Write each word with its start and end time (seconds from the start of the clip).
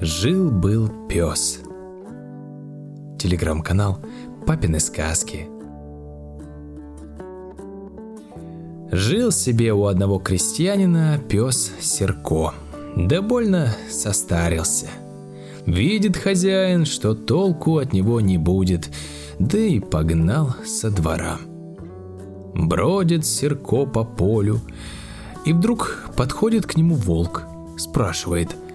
Жил-был 0.00 0.90
пес. 1.08 1.60
Телеграм-канал 3.18 3.98
«Папины 4.46 4.78
сказки». 4.78 5.48
Жил 8.92 9.32
себе 9.32 9.72
у 9.72 9.86
одного 9.86 10.18
крестьянина 10.18 11.18
пес 11.30 11.72
Серко. 11.80 12.52
Да 12.94 13.22
больно 13.22 13.74
состарился. 13.90 14.88
Видит 15.64 16.18
хозяин, 16.18 16.84
что 16.84 17.14
толку 17.14 17.78
от 17.78 17.94
него 17.94 18.20
не 18.20 18.36
будет, 18.36 18.90
да 19.38 19.58
и 19.58 19.80
погнал 19.80 20.54
со 20.66 20.90
двора. 20.90 21.38
Бродит 22.54 23.24
Серко 23.24 23.86
по 23.86 24.04
полю, 24.04 24.60
и 25.46 25.54
вдруг 25.54 26.10
подходит 26.18 26.66
к 26.66 26.76
нему 26.76 26.96
волк, 26.96 27.44
спрашивает– 27.78 28.54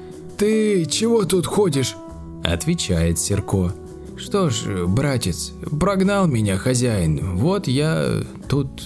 «Ты 0.41 0.87
чего 0.87 1.23
тут 1.23 1.45
ходишь?» 1.45 1.95
Отвечает 2.43 3.19
Серко. 3.19 3.73
«Что 4.17 4.49
ж, 4.49 4.87
братец, 4.87 5.53
прогнал 5.79 6.25
меня 6.25 6.57
хозяин, 6.57 7.35
вот 7.37 7.67
я 7.67 8.23
тут 8.49 8.81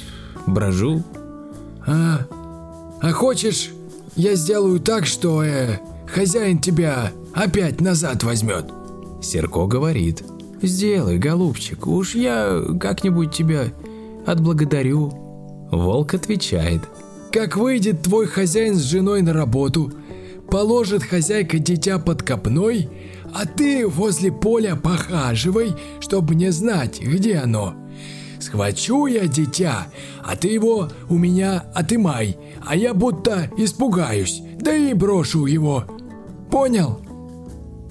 брожу». 0.48 1.02
«А, 1.88 2.28
а 3.02 3.12
хочешь, 3.14 3.70
я 4.18 4.36
сделаю 4.36 4.82
так, 4.82 5.06
что 5.06 5.46
э, 5.46 5.80
хозяин 6.14 6.60
тебя 6.60 7.14
опять 7.34 7.80
назад 7.80 8.26
возьмет?» 8.26 8.66
Серко 9.22 9.66
говорит. 9.66 10.26
«Сделай, 10.62 11.18
голубчик, 11.18 11.88
уж 11.88 12.16
я 12.16 12.62
как-нибудь 12.82 13.32
тебя 13.32 13.68
отблагодарю». 14.26 15.08
Волк 15.72 16.16
отвечает. 16.16 16.82
«Как 17.32 17.56
выйдет 17.56 18.02
твой 18.02 18.28
хозяин 18.28 18.76
с 18.76 18.82
женой 18.82 19.22
на 19.22 19.32
работу, 19.32 19.94
Положит 20.50 21.04
хозяйка 21.04 21.60
дитя 21.60 22.00
под 22.00 22.24
копной, 22.24 22.90
а 23.34 23.46
ты 23.46 23.88
возле 23.88 24.32
поля 24.32 24.76
похаживай, 24.76 25.74
чтобы 26.00 26.34
мне 26.34 26.52
знать, 26.52 27.02
где 27.02 27.38
оно. 27.38 27.76
Схвачу 28.40 29.08
я 29.08 29.28
дитя, 29.28 29.88
а 30.24 30.36
ты 30.36 30.50
его 30.50 30.90
у 31.10 31.18
меня 31.18 31.66
отымай, 31.74 32.38
а 32.66 32.76
я 32.76 32.94
будто 32.94 33.50
испугаюсь, 33.58 34.42
да 34.60 34.76
и 34.76 34.94
брошу 34.94 35.46
его. 35.46 35.86
Понял? 36.52 37.02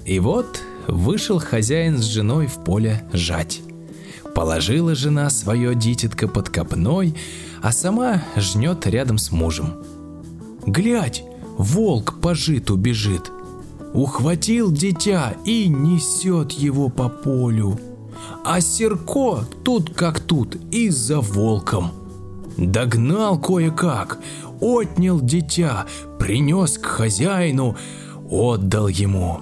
И 0.05 0.19
вот 0.19 0.61
вышел 0.87 1.39
хозяин 1.39 1.97
с 1.97 2.03
женой 2.03 2.47
в 2.47 2.63
поле 2.63 3.03
жать. 3.11 3.61
Положила 4.33 4.95
жена 4.95 5.29
свое 5.29 5.75
дитятко 5.75 6.27
под 6.27 6.49
копной, 6.49 7.15
а 7.61 7.71
сама 7.71 8.23
жнет 8.35 8.85
рядом 8.85 9.17
с 9.17 9.31
мужем. 9.31 9.83
«Глядь, 10.65 11.23
волк 11.57 12.19
по 12.21 12.35
житу 12.35 12.75
бежит. 12.75 13.31
Ухватил 13.93 14.71
дитя 14.71 15.35
и 15.45 15.67
несет 15.67 16.51
его 16.51 16.89
по 16.89 17.07
полю. 17.07 17.79
А 18.43 18.61
Серко 18.61 19.45
тут 19.63 19.93
как 19.93 20.19
тут 20.19 20.57
и 20.71 20.89
за 20.89 21.21
волком. 21.21 21.91
Догнал 22.57 23.39
кое-как, 23.39 24.19
отнял 24.61 25.19
дитя, 25.19 25.85
принес 26.19 26.77
к 26.77 26.85
хозяину, 26.85 27.75
отдал 28.29 28.87
ему. 28.87 29.39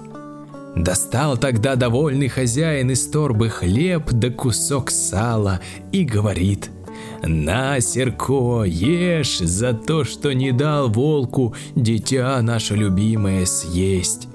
Достал 0.76 1.36
тогда 1.36 1.76
довольный 1.76 2.28
хозяин 2.28 2.90
из 2.90 3.06
торбы 3.06 3.48
хлеб 3.48 4.10
да 4.10 4.30
кусок 4.30 4.90
сала 4.90 5.60
и 5.92 6.04
говорит– 6.04 6.70
на, 7.26 7.80
Серко, 7.80 8.64
ешь 8.64 9.38
за 9.38 9.72
то, 9.72 10.04
что 10.04 10.32
не 10.32 10.52
дал 10.52 10.88
волку 10.88 11.54
дитя 11.74 12.40
наше 12.42 12.76
любимое 12.76 13.46
съесть. 13.46 14.28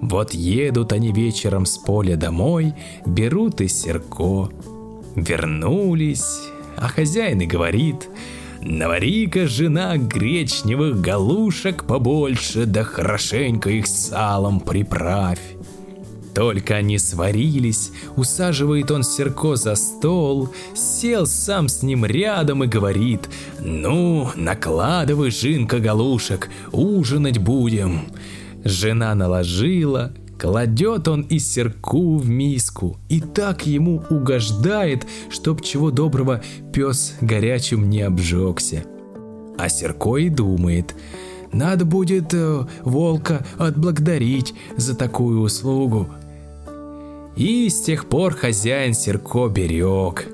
Вот 0.00 0.34
едут 0.34 0.92
они 0.92 1.12
вечером 1.12 1.66
с 1.66 1.78
поля 1.78 2.16
домой, 2.16 2.74
берут 3.06 3.60
и 3.60 3.68
Серко. 3.68 4.50
Вернулись, 5.14 6.42
а 6.76 6.88
хозяин 6.88 7.40
и 7.40 7.46
говорит, 7.46 8.08
навари-ка 8.60 9.46
жена 9.46 9.96
гречневых 9.96 11.00
галушек 11.00 11.84
побольше, 11.84 12.66
да 12.66 12.84
хорошенько 12.84 13.70
их 13.70 13.86
салом 13.86 14.60
приправь. 14.60 15.40
Только 16.36 16.74
они 16.74 16.98
сварились, 16.98 17.92
усаживает 18.14 18.90
он 18.90 19.04
Серко 19.04 19.56
за 19.56 19.74
стол, 19.74 20.50
сел 20.74 21.24
сам 21.24 21.66
с 21.66 21.82
ним 21.82 22.04
рядом 22.04 22.62
и 22.62 22.66
говорит, 22.66 23.30
«Ну, 23.58 24.28
накладывай, 24.36 25.30
Жинка, 25.30 25.78
галушек, 25.78 26.50
ужинать 26.72 27.38
будем». 27.38 28.08
Жена 28.64 29.14
наложила, 29.14 30.12
кладет 30.38 31.08
он 31.08 31.22
и 31.22 31.38
Серку 31.38 32.18
в 32.18 32.28
миску, 32.28 32.98
и 33.08 33.22
так 33.22 33.66
ему 33.66 34.04
угождает, 34.10 35.06
чтоб 35.30 35.62
чего 35.62 35.90
доброго 35.90 36.42
пес 36.70 37.14
горячим 37.22 37.88
не 37.88 38.02
обжегся. 38.02 38.84
А 39.56 39.70
Серко 39.70 40.18
и 40.18 40.28
думает, 40.28 40.94
надо 41.50 41.86
будет 41.86 42.34
э, 42.34 42.66
волка 42.82 43.46
отблагодарить 43.56 44.52
за 44.76 44.94
такую 44.94 45.40
услугу, 45.40 46.10
и 47.36 47.68
с 47.68 47.80
тех 47.80 48.06
пор 48.06 48.34
хозяин 48.34 48.94
Серко 48.94 49.48
берег. 49.48 50.26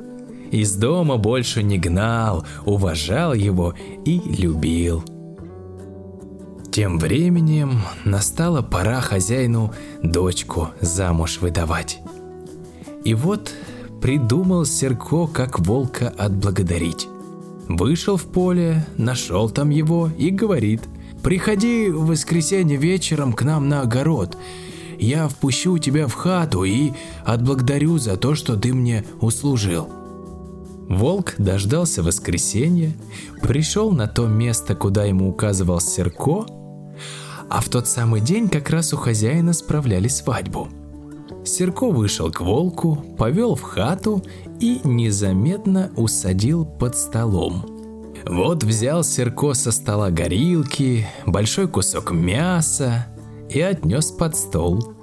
Из 0.50 0.74
дома 0.74 1.16
больше 1.16 1.62
не 1.62 1.78
гнал, 1.78 2.46
уважал 2.64 3.34
его 3.34 3.74
и 4.04 4.20
любил. 4.20 5.02
Тем 6.70 6.98
временем 6.98 7.82
настала 8.04 8.62
пора 8.62 9.00
хозяину 9.00 9.72
дочку 10.02 10.68
замуж 10.80 11.38
выдавать. 11.40 12.00
И 13.04 13.14
вот 13.14 13.52
придумал 14.00 14.64
Серко, 14.64 15.26
как 15.26 15.58
волка 15.58 16.08
отблагодарить. 16.08 17.08
Вышел 17.68 18.16
в 18.16 18.24
поле, 18.24 18.86
нашел 18.96 19.50
там 19.50 19.70
его 19.70 20.10
и 20.18 20.30
говорит, 20.30 20.82
«Приходи 21.22 21.88
в 21.90 22.06
воскресенье 22.06 22.76
вечером 22.76 23.32
к 23.32 23.42
нам 23.42 23.68
на 23.68 23.82
огород, 23.82 24.36
я 25.02 25.28
впущу 25.28 25.78
тебя 25.78 26.06
в 26.06 26.14
хату 26.14 26.64
и 26.64 26.92
отблагодарю 27.24 27.98
за 27.98 28.16
то, 28.16 28.34
что 28.34 28.56
ты 28.56 28.72
мне 28.72 29.04
услужил». 29.20 29.88
Волк 30.88 31.34
дождался 31.38 32.02
воскресенья, 32.02 32.92
пришел 33.40 33.92
на 33.92 34.06
то 34.08 34.26
место, 34.26 34.74
куда 34.74 35.04
ему 35.04 35.28
указывал 35.28 35.80
Серко, 35.80 36.44
а 37.48 37.60
в 37.60 37.68
тот 37.68 37.88
самый 37.88 38.20
день 38.20 38.48
как 38.48 38.68
раз 38.70 38.92
у 38.92 38.96
хозяина 38.96 39.52
справляли 39.52 40.08
свадьбу. 40.08 40.68
Серко 41.44 41.90
вышел 41.90 42.30
к 42.30 42.40
волку, 42.40 42.96
повел 43.18 43.54
в 43.54 43.62
хату 43.62 44.22
и 44.60 44.80
незаметно 44.84 45.90
усадил 45.96 46.64
под 46.64 46.96
столом. 46.96 47.66
Вот 48.24 48.62
взял 48.62 49.02
Серко 49.02 49.54
со 49.54 49.72
стола 49.72 50.10
горилки, 50.10 51.06
большой 51.26 51.68
кусок 51.68 52.12
мяса, 52.12 53.06
и 53.54 53.60
отнес 53.60 54.10
под 54.10 54.36
стол. 54.36 54.94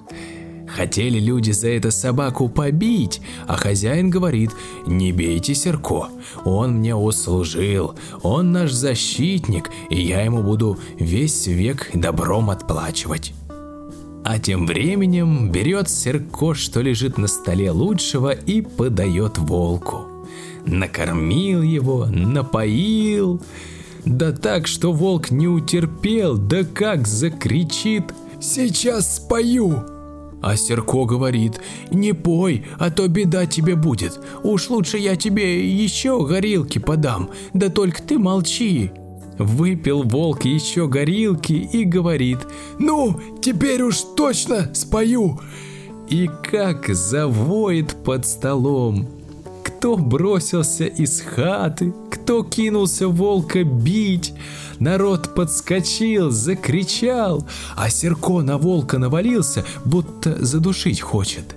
Хотели 0.68 1.20
люди 1.20 1.52
за 1.52 1.70
это 1.70 1.90
собаку 1.90 2.48
побить, 2.48 3.22
а 3.48 3.56
хозяин 3.56 4.10
говорит, 4.10 4.52
не 4.86 5.12
бейте 5.12 5.56
Серко, 5.56 6.10
он 6.46 6.78
мне 6.78 6.96
услужил, 6.96 7.96
он 8.22 8.52
наш 8.52 8.72
защитник, 8.72 9.72
и 9.90 10.00
я 10.00 10.22
ему 10.22 10.44
буду 10.44 10.78
весь 11.00 11.48
век 11.48 11.90
добром 11.96 12.52
отплачивать. 12.52 13.34
А 14.24 14.38
тем 14.38 14.68
временем 14.68 15.52
берет 15.52 15.90
Серко, 15.90 16.54
что 16.54 16.82
лежит 16.82 17.18
на 17.18 17.28
столе 17.28 17.72
лучшего, 17.72 18.32
и 18.32 18.62
подает 18.62 19.40
волку. 19.40 20.06
Накормил 20.68 21.64
его, 21.64 22.06
напоил, 22.06 23.42
да 24.06 24.32
так, 24.32 24.68
что 24.68 24.94
волк 24.94 25.32
не 25.32 25.48
утерпел, 25.48 26.38
да 26.38 26.64
как 26.64 27.08
закричит– 27.08 28.14
сейчас 28.42 29.18
спою!» 29.18 30.00
А 30.41 30.56
Серко 30.56 31.06
говорит, 31.06 31.59
не 31.91 32.14
пой, 32.14 32.66
а 32.78 32.90
то 32.91 33.08
беда 33.08 33.46
тебе 33.46 33.76
будет. 33.76 34.20
Уж 34.44 34.70
лучше 34.70 34.97
я 34.97 35.16
тебе 35.16 35.70
еще 35.70 36.26
горилки 36.26 36.80
подам, 36.80 37.30
да 37.53 37.70
только 37.70 38.02
ты 38.02 38.18
молчи. 38.18 38.91
Выпил 39.38 40.03
волк 40.03 40.46
еще 40.46 40.88
горилки 40.88 41.53
и 41.53 41.84
говорит, 41.84 42.40
ну, 42.78 43.20
теперь 43.41 43.82
уж 43.82 44.02
точно 44.16 44.74
спою. 44.74 45.40
И 46.09 46.30
как 46.44 46.88
завоет 46.88 48.03
под 48.03 48.26
столом. 48.26 49.08
Кто 49.64 49.96
бросился 49.96 50.85
из 50.85 51.22
хаты, 51.22 51.94
кто 52.29 52.43
кинулся 52.43 53.08
волка 53.08 53.64
бить. 53.64 54.35
Народ 54.78 55.34
подскочил, 55.34 56.29
закричал, 56.29 57.47
а 57.76 57.90
Серко 57.90 58.43
на 58.43 58.59
волка 58.59 58.99
навалился, 58.99 59.66
будто 59.84 60.46
задушить 60.46 61.02
хочет. 61.02 61.55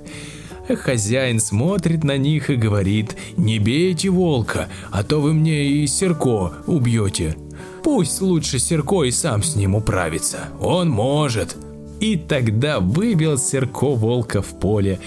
Хозяин 0.67 1.41
смотрит 1.41 2.05
на 2.05 2.17
них 2.17 2.49
и 2.49 2.57
говорит, 2.57 3.17
не 3.37 3.59
бейте 3.59 4.09
волка, 4.09 4.71
а 4.91 5.03
то 5.03 5.21
вы 5.21 5.35
мне 5.35 5.63
и 5.63 5.87
Серко 5.87 6.55
убьете. 6.67 7.37
Пусть 7.85 8.23
лучше 8.23 8.59
Серко 8.59 9.03
и 9.03 9.11
сам 9.11 9.43
с 9.43 9.55
ним 9.57 9.75
управится, 9.75 10.49
он 10.59 10.89
может. 10.89 11.55
И 12.01 12.17
тогда 12.17 12.81
вывел 12.81 13.37
Серко 13.37 13.95
волка 13.95 14.41
в 14.41 14.59
поле 14.59 15.01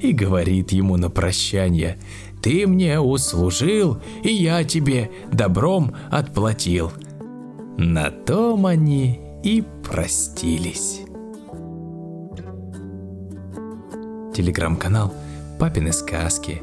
и 0.00 0.10
говорит 0.10 0.72
ему 0.72 0.96
на 0.96 1.10
прощание, 1.10 1.96
«Ты 2.42 2.66
мне 2.66 2.98
услужил, 2.98 3.98
и 4.22 4.32
я 4.32 4.64
тебе 4.64 5.10
добром 5.32 5.94
отплатил». 6.10 6.92
На 7.78 8.10
том 8.10 8.66
они 8.66 9.20
и 9.42 9.62
простились. 9.88 11.00
Телеграм-канал 14.34 15.12
«Папины 15.58 15.92
сказки» 15.92 16.62